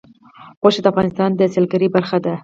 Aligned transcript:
غوښې 0.61 0.81
د 0.83 0.87
افغانستان 0.91 1.29
د 1.35 1.41
سیلګرۍ 1.53 1.87
برخه 1.95 2.17
ده. 2.25 2.33